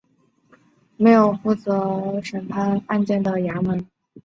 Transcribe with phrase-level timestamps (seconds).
[0.03, 3.87] 新召庙设有负责审判僧俗案件的衙门。